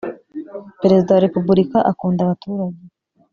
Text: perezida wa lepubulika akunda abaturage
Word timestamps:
perezida 0.81 1.13
wa 1.15 1.21
lepubulika 1.25 1.77
akunda 1.91 2.19
abaturage 2.23 2.81